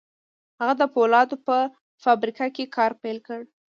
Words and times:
هغه 0.59 0.73
د 0.81 0.83
پولادو 0.93 1.35
په 1.47 1.57
فابريکه 2.03 2.47
کې 2.55 2.65
کار 2.75 2.91
پيل 3.01 3.17
کړ. 3.27 3.41